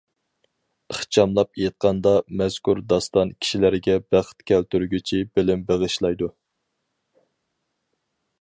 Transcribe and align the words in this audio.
ئىخچاملاپ 0.93 1.59
ئېيتقاندا، 1.59 2.13
مەزكۇر 2.39 2.81
داستان 2.93 3.33
كىشىلەرگە 3.43 3.99
بەخت 4.15 4.43
كەلتۈرگۈچى 4.53 5.23
بىلىم 5.37 5.65
بېغىشلايدۇ. 5.69 6.35